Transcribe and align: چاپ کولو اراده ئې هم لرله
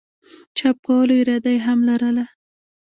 چاپ 0.57 0.77
کولو 0.85 1.13
اراده 1.21 1.51
ئې 1.55 1.59
هم 1.65 1.79
لرله 1.89 2.25